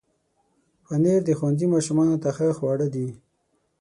[0.85, 3.07] پنېر د ښوونځي ماشومانو ته ښه خواړه دي.